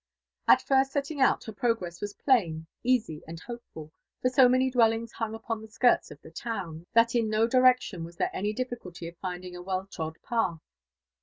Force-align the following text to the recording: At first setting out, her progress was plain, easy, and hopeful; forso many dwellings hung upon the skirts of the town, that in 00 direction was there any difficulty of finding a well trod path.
At 0.47 0.63
first 0.63 0.91
setting 0.91 1.21
out, 1.21 1.43
her 1.43 1.53
progress 1.53 2.01
was 2.01 2.15
plain, 2.15 2.65
easy, 2.81 3.21
and 3.27 3.39
hopeful; 3.39 3.91
forso 4.25 4.49
many 4.49 4.71
dwellings 4.71 5.11
hung 5.11 5.35
upon 5.35 5.61
the 5.61 5.67
skirts 5.67 6.09
of 6.09 6.19
the 6.23 6.31
town, 6.31 6.87
that 6.93 7.13
in 7.13 7.29
00 7.31 7.45
direction 7.45 8.03
was 8.03 8.15
there 8.15 8.31
any 8.35 8.51
difficulty 8.51 9.07
of 9.07 9.15
finding 9.17 9.55
a 9.55 9.61
well 9.61 9.85
trod 9.85 10.17
path. 10.23 10.63